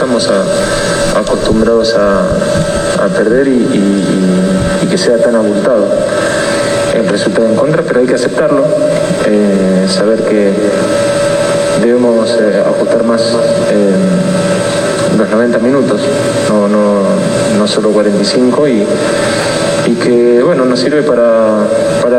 estamos 0.00 0.30
acostumbrados 1.14 1.94
a, 1.94 3.06
perder 3.18 3.48
y, 3.48 4.88
que 4.88 4.96
sea 4.96 5.18
tan 5.18 5.36
abultado 5.36 5.88
el 6.94 7.06
resultado 7.06 7.46
en 7.46 7.54
contra, 7.54 7.82
pero 7.82 8.00
hay 8.00 8.06
que 8.06 8.14
aceptarlo, 8.14 8.64
eh, 9.26 9.86
saber 9.90 10.22
que 10.22 10.52
debemos 11.82 12.30
eh, 12.40 12.62
ajustar 12.66 13.04
más 13.04 13.20
los 15.18 15.28
90 15.28 15.58
minutos, 15.58 16.00
no, 16.48 17.68
solo 17.68 17.90
45 17.90 18.68
y, 18.68 18.86
que 20.02 20.42
bueno, 20.42 20.64
nos 20.64 20.80
sirve 20.80 21.02
para, 21.02 21.66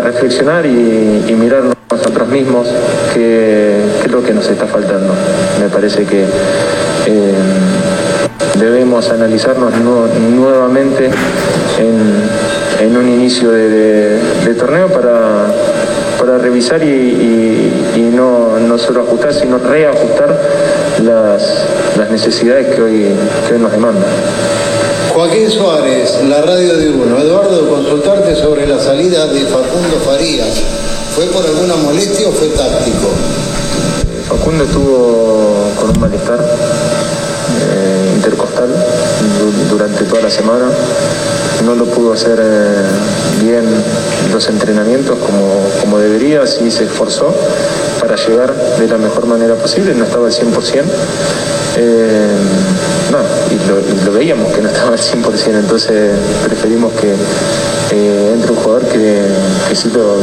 reflexionar 0.03 0.67
y, 0.67 1.25
y 1.27 1.33
mirarnos 1.33 1.73
nosotros 1.91 2.27
mismos 2.29 2.67
qué, 3.13 3.81
es 4.05 4.11
lo 4.11 4.23
que 4.23 4.33
nos 4.33 4.47
está 4.47 4.65
faltando. 4.65 5.13
Me 5.59 5.67
parece 5.69 6.03
que 6.05 6.23
eh, 6.23 7.33
debemos 8.61 9.09
analizarnos 9.09 9.73
nuevamente 9.79 11.09
en, 11.79 12.95
un 12.95 13.09
inicio 13.09 13.51
de, 13.51 14.19
torneo 14.57 14.87
para, 14.87 15.47
para 16.19 16.37
revisar 16.37 16.83
y, 16.83 18.11
no, 18.13 18.59
no, 18.59 18.77
solo 18.77 19.01
ajustar, 19.01 19.33
sino 19.33 19.57
reajustar 19.57 20.39
las, 21.03 21.65
las 21.97 22.11
necesidades 22.11 22.75
que 22.75 22.81
hoy, 22.81 23.05
que 23.47 23.55
hoy 23.55 23.59
nos 23.59 23.71
demandan. 23.71 24.03
Joaquín 25.13 25.49
Suárez, 25.49 26.19
la 26.29 26.41
radio 26.41 26.77
de 26.77 26.89
uno. 26.89 27.19
Eduardo, 27.19 27.67
consultarte 27.67 28.35
sobre 28.35 28.67
la 28.67 28.79
salida 28.79 29.25
de 29.27 29.41
Facundo 29.41 29.97
Farías. 30.05 30.61
¿Fue 31.15 31.25
por 31.25 31.45
alguna 31.45 31.75
molestia 31.75 32.27
o 32.27 32.31
fue 32.31 32.47
táctico? 32.49 33.09
Facundo 34.29 34.63
estuvo 34.63 35.71
con 35.79 35.89
un 35.89 35.99
malestar 35.99 36.39
eh, 36.39 36.80
intercostal 38.21 38.69
durante 39.69 40.03
toda 40.03 40.21
la 40.21 40.29
semana. 40.29 40.65
No 41.65 41.75
lo 41.75 41.85
pudo 41.85 42.13
hacer 42.13 42.39
eh, 42.41 43.43
bien 43.43 43.63
los 44.31 44.47
entrenamientos 44.47 45.17
como, 45.19 45.63
como 45.81 45.99
debería, 45.99 46.45
sí 46.45 46.71
se 46.71 46.85
esforzó 46.85 47.35
para 47.99 48.15
llegar 48.15 48.53
de 48.79 48.87
la 48.87 48.97
mejor 48.97 49.25
manera 49.25 49.55
posible, 49.55 49.93
no 49.93 50.05
estaba 50.05 50.27
al 50.27 50.33
100%. 50.33 50.83
Eh, 51.77 52.35
no, 53.11 53.19
y 53.49 54.05
lo, 54.05 54.11
veíamos 54.11 54.51
que 54.53 54.61
no 54.61 54.69
estaba 54.69 54.89
al 54.89 54.99
100%, 54.99 55.59
entonces 55.59 56.11
preferimos 56.43 56.91
que 56.93 57.13
eh, 57.95 58.31
entre 58.33 58.51
un 58.51 58.57
jugador 58.57 58.85
que, 58.87 59.25
sí 59.73 59.89
lo, 59.93 60.15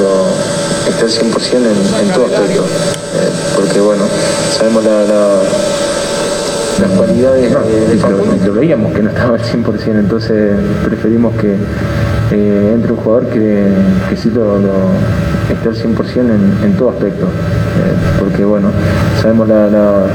esté 0.89 1.05
al 1.05 1.33
100% 1.33 1.55
en, 2.03 2.13
todo 2.13 2.27
aspecto. 2.27 2.63
Eh, 2.63 3.31
porque 3.57 3.81
bueno, 3.81 4.05
sabemos 4.57 4.85
las 6.81 6.91
cualidades 6.93 7.51
de, 7.51 7.97
Facundo 7.97 8.45
que 8.45 8.51
veíamos 8.51 8.93
que 8.93 9.03
no 9.03 9.11
estaba 9.11 9.35
al 9.35 9.43
100%, 9.43 9.99
entonces 9.99 10.55
preferimos 10.85 11.35
que 11.37 11.57
entre 12.31 12.93
un 12.93 12.99
jugador 12.99 13.27
que, 13.29 13.69
que 14.09 14.17
sí 14.17 14.31
lo, 14.31 14.59
esté 15.51 15.69
al 15.69 15.75
100% 15.75 16.65
en, 16.65 16.77
todo 16.77 16.91
aspecto. 16.91 17.27
porque 18.21 18.45
bueno, 18.45 18.69
sabemos 19.21 19.49
la 19.49 20.07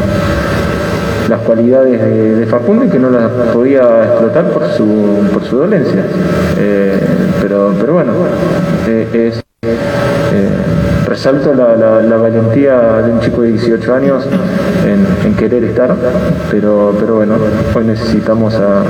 las 1.30 1.42
cualidades 1.42 2.38
de, 2.38 2.46
Facundo 2.46 2.86
y 2.86 2.90
que 2.90 3.00
no 3.00 3.10
las 3.10 3.32
podía 3.54 4.04
explotar 4.04 4.52
por 4.52 4.70
su, 4.70 4.86
por 5.34 5.44
su 5.44 5.58
dolencia. 5.58 6.04
Eh, 6.58 7.00
pero, 7.42 7.74
pero 7.80 7.94
bueno, 7.94 8.12
eh, 8.88 9.08
es, 9.14 9.40
eh, 9.40 9.42
resalto 11.24 11.54
la, 11.54 12.02
la, 12.02 12.18
valentía 12.18 13.02
de 13.02 13.14
un 13.14 13.22
chico 13.22 13.44
de 13.44 13.52
18 13.54 13.96
años 13.96 14.26
en, 14.86 15.34
querer 15.36 15.64
estar, 15.64 15.96
pero, 16.52 16.94
pero 17.00 17.16
bueno, 17.16 17.36
hoy 17.74 17.86
necesitamos 17.86 18.54
a, 18.56 18.82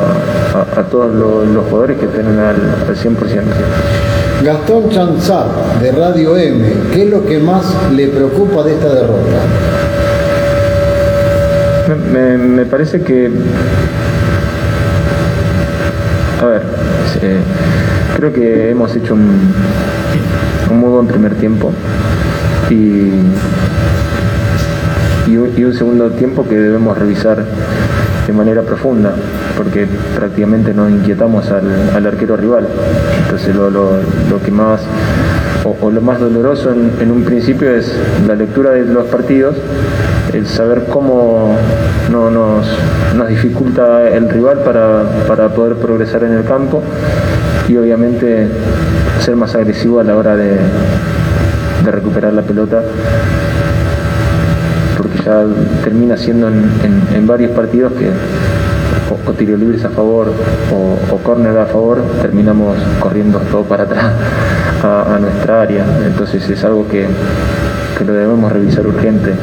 a, 0.80 0.84
todos 0.86 1.14
los, 1.14 1.64
jugadores 1.66 2.00
que 2.00 2.06
estén 2.06 2.26
al, 2.40 2.56
al 2.88 2.96
100%. 2.96 3.16
Gastón 4.44 4.90
Chanzat, 4.90 5.80
de 5.80 5.92
Radio 5.92 6.36
M, 6.36 6.74
¿qué 6.92 7.04
es 7.04 7.12
lo 7.12 7.24
que 7.24 7.38
más 7.38 7.66
le 7.96 8.08
preocupa 8.08 8.64
de 8.64 8.74
esta 8.74 8.96
derrota? 8.96 9.38
Me, 12.12 12.66
parece 12.66 13.02
que... 13.04 13.30
A 16.42 16.46
ver, 16.48 16.64
eh, 17.22 17.38
creo 18.18 18.34
que 18.34 18.72
hemos 18.72 18.96
hecho 18.96 19.14
un, 19.14 19.54
un 20.72 20.80
muy 20.80 20.90
buen 20.90 21.06
primer 21.06 21.36
tiempo 21.36 21.72
y, 22.74 23.12
y, 25.32 25.64
un 25.64 25.74
segundo 25.74 26.12
tiempo 26.12 26.48
que 26.48 26.56
debemos 26.56 26.98
revisar 26.98 27.44
de 28.28 28.34
manera 28.34 28.62
profunda, 28.62 29.14
porque 29.58 29.88
prácticamente 30.16 30.74
nos 30.74 30.92
inquietamos 30.92 31.50
al, 31.52 32.06
arquero 32.06 32.38
rival. 32.38 32.68
Entonces 33.24 33.56
lo, 33.56 33.70
lo, 33.70 34.00
que 34.44 34.52
más 34.52 34.82
o, 35.64 35.92
lo 35.92 36.02
más 36.02 36.20
doloroso 36.20 36.72
en, 36.72 36.92
en, 37.00 37.12
un 37.12 37.24
principio 37.24 37.70
es 37.72 37.96
la 38.28 38.36
lectura 38.36 38.72
de 38.72 38.86
los 38.86 39.06
partidos 39.06 39.56
el 40.34 40.48
saber 40.48 40.86
cómo 40.90 41.56
no 42.12 42.30
nos, 42.32 42.68
dificulta 43.30 44.10
el 44.10 44.30
rival 44.30 44.60
para, 44.64 45.50
poder 45.50 45.76
progresar 45.76 46.24
en 46.24 46.34
el 46.34 46.44
campo 46.44 46.82
y 47.68 47.78
obviamente 47.78 48.48
ser 49.20 49.36
más 49.36 49.56
agresivo 49.56 50.00
a 50.00 50.04
la 50.04 50.16
hora 50.16 50.36
de, 50.36 50.58
recuperar 51.92 52.34
la 52.34 52.42
pelota 52.42 52.82
porque 54.98 55.18
ya 55.24 55.44
termina 55.84 56.18
siendo 56.18 56.48
en, 56.48 57.28
varios 57.28 57.52
partidos 57.52 57.94
que 57.94 58.10
o, 59.28 59.34
tiro 59.34 59.58
libres 59.58 59.84
a 59.86 59.90
favor 59.90 60.32
o, 60.72 61.14
o 61.14 61.18
córner 61.18 61.58
a 61.58 61.66
favor 61.66 62.02
terminamos 62.22 62.78
corriendo 63.00 63.40
todo 63.52 63.64
para 63.64 63.84
atrás 63.84 64.12
a 64.84 65.18
nuestra 65.20 65.62
área 65.62 65.86
entonces 66.06 66.50
es 66.50 66.64
algo 66.64 66.88
que 66.88 67.08
que 67.98 68.06
lo 68.06 68.14
debemos 68.14 68.52
revisar 68.52 68.86
urgente 68.88 69.34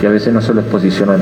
y, 0.00 0.06
a 0.06 0.08
veces 0.08 0.32
no 0.32 0.40
solo 0.40 0.60
es 0.60 0.66
posicional. 0.66 1.20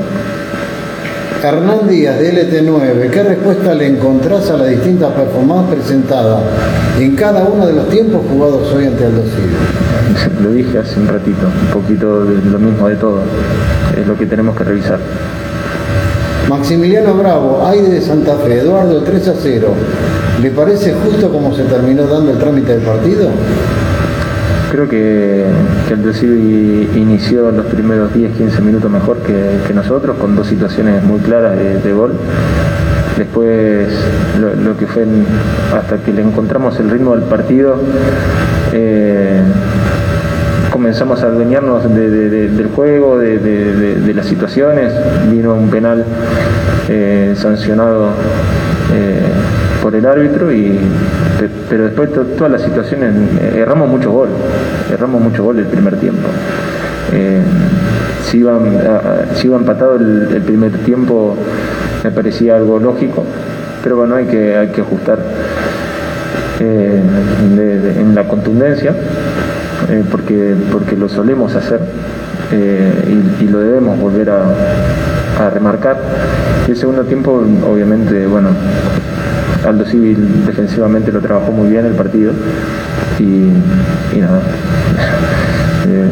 Hernán 1.43 1.87
Díaz 1.87 2.19
de 2.19 2.33
LT9, 2.33 3.09
¿qué 3.09 3.23
respuesta 3.23 3.73
le 3.73 3.87
encontrás 3.87 4.47
a 4.51 4.57
las 4.57 4.69
distintas 4.69 5.11
performances 5.11 5.75
presentadas 5.75 6.43
en 6.99 7.15
cada 7.15 7.43
uno 7.45 7.65
de 7.65 7.73
los 7.73 7.89
tiempos 7.89 8.21
jugados 8.29 8.71
hoy 8.73 8.85
ante 8.85 9.05
Aldo 9.05 9.23
Lo 10.43 10.51
dije 10.51 10.77
hace 10.77 10.99
un 10.99 11.07
ratito, 11.07 11.47
un 11.47 11.81
poquito 11.81 12.25
de 12.25 12.45
lo 12.45 12.59
mismo 12.59 12.87
de 12.87 12.95
todo, 12.95 13.21
es 13.99 14.05
lo 14.05 14.15
que 14.15 14.27
tenemos 14.27 14.55
que 14.55 14.63
revisar. 14.63 14.99
Maximiliano 16.47 17.15
Bravo, 17.15 17.65
Aire 17.65 17.89
de 17.89 18.01
Santa 18.01 18.35
Fe, 18.35 18.59
Eduardo 18.59 19.01
3 19.01 19.27
a 19.29 19.33
0. 19.41 19.67
¿Le 20.43 20.51
parece 20.51 20.93
justo 20.93 21.31
cómo 21.31 21.55
se 21.55 21.63
terminó 21.63 22.03
dando 22.03 22.33
el 22.33 22.37
trámite 22.37 22.73
del 22.73 22.81
partido? 22.81 23.29
Creo 24.71 24.87
que, 24.87 25.43
que 25.85 25.93
el 25.95 26.01
Decibi 26.01 26.89
inició 26.95 27.51
los 27.51 27.65
primeros 27.65 28.13
10-15 28.13 28.61
minutos 28.61 28.89
mejor 28.89 29.17
que, 29.17 29.73
nosotros, 29.73 30.15
con 30.15 30.33
dos 30.37 30.47
situaciones 30.47 31.03
muy 31.03 31.19
claras 31.19 31.57
de, 31.57 31.91
gol. 31.91 32.13
Después, 33.17 33.89
lo, 34.39 34.77
que 34.77 34.87
fue 34.87 35.05
hasta 35.77 35.97
que 35.97 36.13
le 36.13 36.21
encontramos 36.21 36.79
el 36.79 36.89
ritmo 36.89 37.13
del 37.17 37.25
partido, 37.25 37.81
eh, 38.71 39.41
comenzamos 40.71 41.21
a 41.21 41.25
adueñarnos 41.27 41.93
del 41.93 42.69
juego, 42.73 43.19
de, 43.19 44.13
las 44.15 44.25
situaciones. 44.25 44.93
Vino 45.29 45.53
un 45.53 45.69
penal 45.69 46.05
eh, 46.87 47.33
sancionado 47.35 48.11
eh, 48.93 49.19
por 49.81 49.95
el 49.95 50.05
árbitro 50.05 50.51
y 50.51 50.79
pero 51.69 51.85
después 51.85 52.09
todas 52.37 52.51
las 52.51 52.61
situaciones, 52.61 53.15
eh, 53.41 53.59
erramos 53.61 53.89
mucho 53.89 54.11
gol, 54.11 54.29
erramos 54.91 55.21
mucho 55.21 55.43
gol 55.43 55.59
el 55.59 55.65
primer 55.65 55.95
tiempo. 55.97 56.27
Eh, 57.13 57.41
si, 58.25 58.39
iba, 58.39 58.59
si 59.35 59.47
iba 59.47 59.57
empatado 59.57 59.95
el, 59.95 60.41
primer 60.45 60.71
tiempo 60.79 61.35
me 62.03 62.11
parecía 62.11 62.57
algo 62.57 62.79
lógico, 62.79 63.23
pero 63.83 63.97
bueno, 63.97 64.15
hay 64.15 64.25
que, 64.25 64.55
hay 64.55 64.67
que 64.67 64.81
ajustar 64.81 65.19
eh, 66.59 67.01
en 67.99 68.15
la 68.15 68.27
contundencia, 68.27 68.93
porque, 70.11 70.55
porque 70.71 70.95
lo 70.95 71.09
solemos 71.09 71.55
hacer 71.55 71.79
y, 73.41 73.47
lo 73.47 73.59
debemos 73.59 73.99
volver 73.99 74.29
a, 74.29 74.43
a 75.39 75.49
remarcar. 75.49 75.97
Y 76.67 76.71
el 76.71 76.77
segundo 76.77 77.03
tiempo, 77.03 77.43
obviamente, 77.67 78.27
bueno, 78.27 78.49
Aldo 79.65 79.85
Civil 79.85 80.45
defensivamente 80.45 81.11
lo 81.11 81.21
trabajó 81.21 81.51
muy 81.51 81.69
bien 81.69 81.85
el 81.85 81.93
partido 81.93 82.33
y, 83.19 84.19
nada. 84.19 84.41
Eh, 85.83 86.07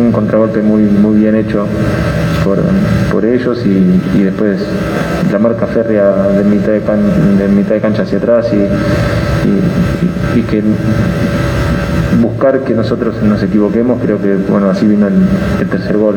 un 0.00 0.12
contragolpe 0.12 0.62
muy, 0.62 0.82
muy 0.84 1.18
bien 1.18 1.34
hecho 1.36 1.66
por, 2.42 3.24
ellos 3.24 3.62
y, 3.66 4.22
después 4.22 4.60
la 5.30 5.38
marca 5.38 5.66
férrea 5.66 6.28
de 6.28 6.42
mitad 6.44 6.72
de, 6.72 7.48
mitad 7.48 7.74
de 7.74 7.80
cancha 7.80 8.02
hacia 8.02 8.16
atrás 8.18 8.50
y, 8.52 10.42
que 10.50 10.62
buscar 12.20 12.60
que 12.60 12.74
nosotros 12.74 13.22
nos 13.22 13.42
equivoquemos, 13.42 14.00
creo 14.02 14.20
que 14.20 14.34
bueno 14.36 14.70
así 14.70 14.86
vino 14.86 15.06
el, 15.06 15.68
tercer 15.68 15.96
gol. 15.96 16.16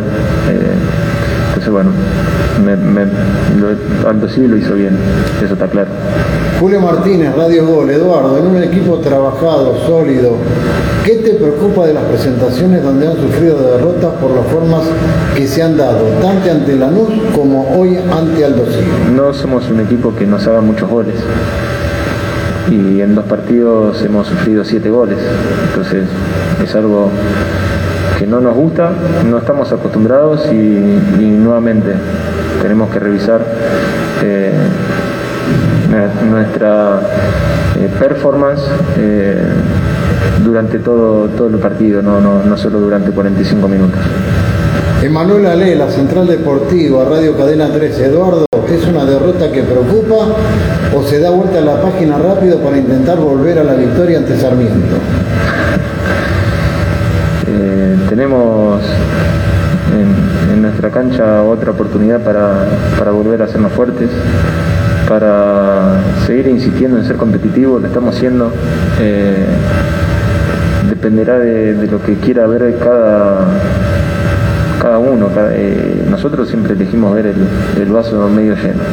Eh, 0.50 1.15
entonces 1.56 1.72
bueno, 1.72 1.92
Aldo 4.06 4.28
Civi 4.28 4.48
lo 4.48 4.58
hizo 4.58 4.74
bien, 4.74 4.98
eso 5.42 5.54
está 5.54 5.68
claro. 5.68 5.88
Julio 6.60 6.82
Martínez, 6.82 7.34
Radio 7.34 7.66
Gol, 7.66 7.90
Eduardo, 7.90 8.38
en 8.38 8.48
un 8.48 8.62
equipo 8.62 8.98
trabajado, 9.00 9.78
sólido, 9.86 10.36
¿qué 11.06 11.16
te 11.16 11.36
preocupa 11.36 11.88
de 11.88 11.94
las 11.94 12.04
presentaciones 12.04 12.84
donde 12.84 13.08
han 13.08 13.16
sufrido 13.16 13.72
derrotas 13.72 14.16
por 14.16 14.32
las 14.32 14.46
formas 14.48 14.82
que 15.34 15.48
se 15.48 15.64
han 15.64 15.78
dado, 15.78 16.06
tanto 16.22 16.52
ante 16.52 16.76
Lanús 16.76 17.10
como 17.34 17.80
hoy 17.80 17.98
ante 18.12 18.44
Aldo 18.44 18.66
Civi? 18.66 19.16
No 19.16 19.34
somos 19.34 19.70
un 19.70 19.80
equipo 19.80 20.14
que 20.14 20.26
nos 20.26 20.46
haga 20.48 20.60
muchos 20.60 20.90
goles 20.90 21.16
y 22.70 23.00
en 23.00 23.16
dos 23.16 23.26
partidos 23.26 24.02
hemos 24.02 24.28
sufrido 24.28 24.66
siete 24.66 24.90
goles, 24.90 25.20
entonces 25.70 26.06
es 26.62 26.76
algo 26.76 27.12
no 28.28 28.42
nos 28.42 28.56
gusta, 28.56 28.92
no 29.26 29.38
estamos 29.38 29.72
acostumbrados 29.72 30.46
y, 30.52 31.26
nuevamente 31.46 31.94
tenemos 32.62 32.90
que 32.90 33.00
revisar 33.00 33.42
eh, 34.24 34.52
nuestra 36.30 37.02
eh, 37.80 37.90
performance 38.00 38.64
eh, 38.98 39.38
durante 40.44 40.80
todo, 40.80 41.28
todo 41.30 41.48
el 41.48 41.58
partido, 41.58 42.02
no, 42.02 42.20
no, 42.20 42.44
no 42.44 42.58
solo 42.58 42.80
durante 42.80 43.12
45 43.12 43.68
minutos. 43.68 44.00
Emanuel 45.04 45.46
Ale, 45.46 45.76
la 45.76 45.90
Central 45.90 46.26
Deportiva, 46.26 47.06
Radio 47.06 47.38
Cadena 47.38 47.68
13. 47.68 48.06
Eduardo, 48.06 48.46
¿es 48.68 48.88
una 48.88 49.06
derrota 49.06 49.52
que 49.52 49.62
preocupa 49.62 50.16
o 50.96 51.04
se 51.04 51.20
da 51.20 51.30
vuelta 51.30 51.60
a 51.60 51.62
la 51.62 51.82
página 51.82 52.18
rápido 52.18 52.58
para 52.60 52.78
intentar 52.78 53.20
volver 53.20 53.60
a 53.60 53.64
la 53.64 53.76
victoria 53.76 54.18
ante 54.18 54.36
Sarmiento? 54.36 54.96
Tenemos 58.10 58.82
en, 59.94 60.62
nuestra 60.62 60.90
cancha 60.90 61.44
otra 61.44 61.72
oportunidad 61.72 62.22
para, 62.22 63.12
volver 63.12 63.42
a 63.42 63.48
sernos 63.48 63.72
fuertes, 63.74 64.10
para 65.08 66.00
seguir 66.26 66.48
insistiendo 66.48 66.98
en 66.98 67.06
ser 67.06 67.18
competitivos, 67.18 67.82
lo 67.82 67.88
estamos 67.88 68.16
haciendo. 68.16 68.52
Eh, 69.00 69.46
dependerá 70.90 71.40
de, 71.40 71.74
de, 71.74 71.88
lo 71.88 72.02
que 72.02 72.16
quiera 72.16 72.48
ver 72.48 72.78
cada, 72.80 73.48
cada 74.86 75.00
uno. 75.00 75.30
Eh, 75.52 76.06
nosotros 76.10 76.48
siempre 76.48 76.74
elegimos 76.74 77.16
ver 77.16 77.34
el, 77.78 77.92
vaso 77.92 78.30
medio 78.30 78.54
lleno. 78.56 78.84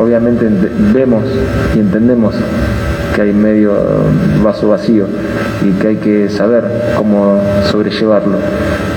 Obviamente 0.00 0.48
vemos 0.92 1.24
y 1.76 1.78
entendemos 1.78 2.34
que 3.14 3.22
hay 3.22 3.32
medio 3.32 3.72
vaso 4.42 4.68
vacío 4.68 5.06
y 5.64 5.70
que 5.80 5.88
hay 5.88 5.96
que 5.96 6.28
saber 6.28 6.64
cómo 6.96 7.40
sobrellevarlo. 7.70 8.38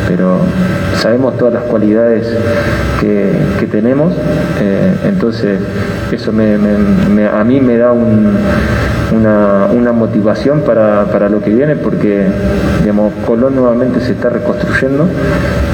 Pero 0.08 0.38
sabemos 0.98 1.38
todas 1.38 1.54
las 1.54 1.64
cualidades 1.64 2.28
que, 3.00 3.68
tenemos, 3.72 4.14
eh, 4.60 4.94
entonces 5.06 5.60
eso 6.12 6.32
a 6.32 7.44
mí 7.44 7.62
me 7.62 7.78
da 7.78 7.94
una, 7.94 9.92
motivación 9.94 10.62
para, 10.62 11.30
lo 11.30 11.42
que 11.42 11.52
viene 11.52 11.76
porque 11.76 12.26
digamos, 12.82 13.14
Colón 13.26 13.56
nuevamente 13.56 14.02
se 14.02 14.14
está 14.14 14.30
reconstruyendo 14.30 15.08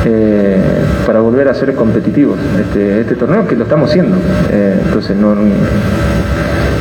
eh, 0.06 0.58
para 1.06 1.20
volver 1.22 1.48
a 1.48 1.54
ser 1.54 1.74
competitivos 1.74 2.38
este, 2.60 3.02
este 3.02 3.16
torneo 3.16 3.48
que 3.48 3.56
lo 3.56 3.64
estamos 3.64 3.90
haciendo. 3.90 4.16
Eh, 4.52 4.80
entonces 4.86 5.16
no, 5.18 5.36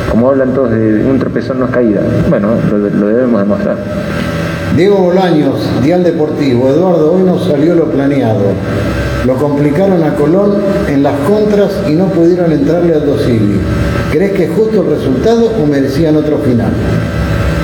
como 0.09 0.29
hablan 0.29 0.53
todos 0.53 0.71
de 0.71 1.03
un 1.03 1.19
tropezón 1.19 1.59
no 1.59 1.65
es 1.65 1.71
caída, 1.71 2.01
bueno, 2.29 2.49
lo 2.71 3.07
debemos 3.07 3.41
demostrar. 3.41 3.77
Diego 4.75 4.97
Bolaños, 4.97 5.59
Dial 5.81 6.03
Deportivo. 6.03 6.69
Eduardo, 6.69 7.13
hoy 7.13 7.23
no 7.23 7.39
salió 7.39 7.73
lo 7.73 7.85
planeado. 7.85 8.43
Lo 9.25 9.35
complicaron 9.35 10.03
a 10.03 10.13
Colón 10.13 10.53
en 10.87 11.03
las 11.03 11.15
contras 11.21 11.71
y 11.89 11.93
no 11.93 12.05
pudieron 12.05 12.51
entrarle 12.51 12.93
al 12.93 13.05
Dosili. 13.05 13.59
¿Crees 14.11 14.31
que 14.33 14.43
es 14.45 14.51
justo 14.51 14.83
el 14.83 14.89
resultado 14.89 15.51
o 15.61 15.65
merecían 15.65 16.15
otro 16.15 16.37
final? 16.37 16.71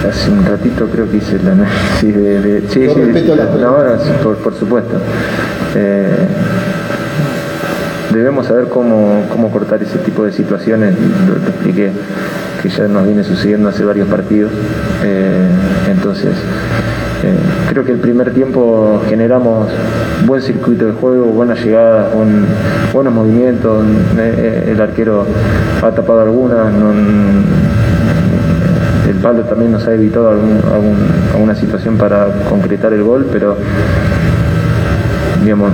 Hace 0.09 0.31
un 0.31 0.45
ratito 0.45 0.87
creo 0.87 1.09
que 1.09 1.17
hice 1.17 1.35
el 1.35 1.47
análisis 1.47 2.15
de... 2.15 2.63
sí, 2.67 2.87
sí, 2.89 4.11
por, 4.23 4.53
supuesto. 4.55 4.95
Eh, 5.75 6.07
debemos 8.13 8.47
saber 8.47 8.65
cómo, 8.69 9.49
cortar 9.51 9.81
ese 9.81 9.97
tipo 9.99 10.23
de 10.23 10.31
situaciones, 10.31 10.95
lo, 11.27 11.35
expliqué, 11.35 11.91
que 12.61 12.69
ya 12.69 12.87
nos 12.87 13.05
viene 13.05 13.23
sucediendo 13.23 13.69
hace 13.69 13.83
varios 13.83 14.07
partidos. 14.07 14.51
Eh, 15.03 15.47
entonces, 15.91 16.31
eh, 17.23 17.35
creo 17.69 17.83
que 17.83 17.91
el 17.91 17.99
primer 17.99 18.33
tiempo 18.33 19.01
generamos 19.07 19.69
buen 20.25 20.41
circuito 20.41 20.85
de 20.85 20.93
juego, 20.93 21.25
buenas 21.25 21.63
llegadas, 21.63 22.07
buenos 22.93 23.13
movimientos, 23.13 23.83
eh, 24.17 24.69
el 24.71 24.81
arquero 24.81 25.25
ha 25.81 25.91
tapado 25.91 26.21
algunas, 26.21 26.67
el 29.09 29.15
palo 29.17 29.43
también 29.43 29.71
nos 29.71 29.87
ha 29.87 29.93
evitado 29.93 30.31
alguna 31.33 31.55
situación 31.55 31.97
para 31.97 32.27
concretar 32.49 32.93
el 32.93 33.03
gol, 33.03 33.27
pero 33.31 33.57
digamos, 35.43 35.71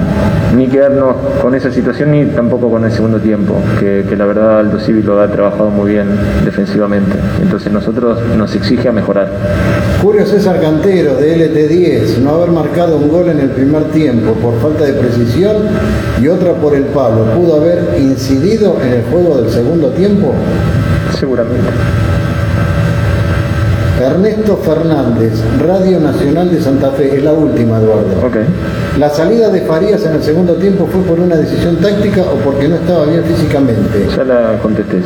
ni 0.55 0.67
quedarnos 0.67 1.15
con 1.41 1.55
esa 1.55 1.71
situación 1.71 2.11
ni 2.11 2.25
tampoco 2.25 2.69
con 2.69 2.83
el 2.83 2.91
segundo 2.91 3.19
tiempo, 3.19 3.55
que, 3.79 4.03
la 4.17 4.25
verdad 4.25 4.59
Aldo 4.59 4.79
Civil 4.79 5.05
lo 5.05 5.21
ha 5.21 5.27
trabajado 5.27 5.69
muy 5.69 5.91
bien 5.91 6.07
defensivamente. 6.43 7.17
Entonces 7.41 7.71
nosotros 7.71 8.19
nos 8.37 8.53
exige 8.55 8.89
a 8.89 8.91
mejorar. 8.91 9.29
Julio 10.01 10.25
César 10.25 10.59
Cantero 10.59 11.15
de 11.15 11.37
LT10, 11.37 12.19
no 12.19 12.31
haber 12.31 12.51
marcado 12.51 12.97
un 12.97 13.09
gol 13.09 13.29
en 13.29 13.39
el 13.39 13.49
primer 13.49 13.85
tiempo 13.85 14.33
por 14.33 14.59
falta 14.59 14.85
de 14.85 14.93
precisión 14.93 15.57
y 16.21 16.27
otra 16.27 16.53
por 16.53 16.75
el 16.75 16.85
palo, 16.85 17.25
¿pudo 17.35 17.61
haber 17.61 17.95
incidido 17.99 18.77
en 18.81 18.93
el 18.93 19.03
juego 19.03 19.41
del 19.41 19.51
segundo 19.51 19.89
tiempo? 19.89 20.33
Seguramente. 21.17 21.69
Ernesto 24.01 24.55
Fernández, 24.55 25.33
Radio 25.59 25.99
Nacional 25.99 26.49
de 26.49 26.61
Santa 26.61 26.91
Fe, 26.91 27.17
es 27.17 27.23
la 27.23 27.33
última, 27.33 27.79
Eduardo. 27.79 28.27
Okay. 28.27 28.45
¿La 28.97 29.09
salida 29.09 29.49
de 29.49 29.61
Farías 29.61 30.03
en 30.05 30.13
el 30.13 30.23
segundo 30.23 30.55
tiempo 30.55 30.87
fue 30.91 31.01
por 31.03 31.19
una 31.19 31.35
decisión 31.35 31.77
táctica 31.77 32.21
o 32.21 32.35
porque 32.37 32.67
no 32.67 32.75
estaba 32.75 33.05
bien 33.05 33.23
físicamente? 33.23 34.07
Ya 34.15 34.23
la 34.23 34.59
contesté. 34.61 35.01